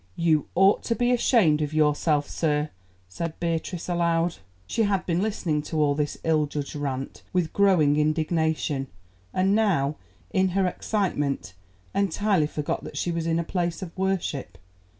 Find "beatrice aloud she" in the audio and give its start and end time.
3.39-4.81